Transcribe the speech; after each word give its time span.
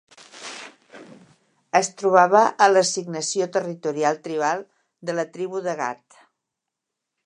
Es 1.81 1.91
trobava 1.99 2.41
a 2.67 2.71
l'assignació 2.73 3.51
territorial 3.59 4.21
tribal 4.29 4.67
de 5.11 5.19
la 5.21 5.31
tribu 5.39 5.67
de 5.69 5.81
Gad. 5.85 6.23